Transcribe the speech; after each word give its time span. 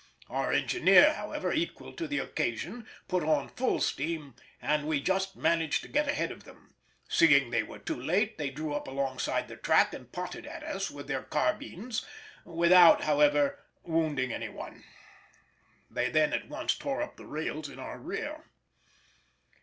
Our 0.31 0.51
engineer, 0.51 1.13
however, 1.13 1.53
equal 1.53 1.93
to 1.93 2.07
the 2.07 2.17
occasion, 2.17 2.87
put 3.07 3.21
on 3.23 3.47
full 3.49 3.79
steam, 3.79 4.33
and 4.59 4.87
we 4.87 4.99
just 4.99 5.35
managed 5.35 5.83
to 5.83 5.87
get 5.87 6.07
ahead 6.07 6.31
of 6.31 6.43
them. 6.43 6.73
Seeing 7.07 7.51
they 7.51 7.61
were 7.61 7.77
too 7.77 8.01
late, 8.01 8.39
they 8.39 8.49
drew 8.49 8.73
up 8.73 8.87
alongside 8.87 9.47
the 9.47 9.57
track 9.57 9.93
and 9.93 10.11
potted 10.11 10.47
at 10.47 10.63
us 10.63 10.89
with 10.89 11.07
their 11.07 11.21
carbines, 11.21 12.03
without, 12.45 13.03
however, 13.03 13.59
wounding 13.83 14.33
any 14.33 14.49
one. 14.49 14.83
They 15.91 16.09
then 16.09 16.33
at 16.33 16.49
once 16.49 16.73
tore 16.75 17.03
up 17.03 17.15
the 17.17 17.27
rails 17.27 17.69
in 17.69 17.77
our 17.77 17.99
rear. 17.99 18.45